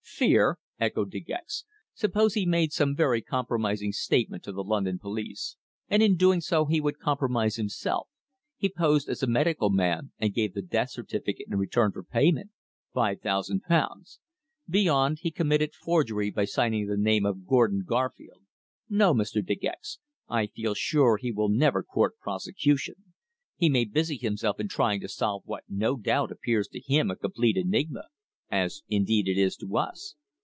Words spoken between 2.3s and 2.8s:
he made